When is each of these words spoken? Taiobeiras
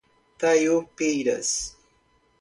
Taiobeiras 0.39 1.77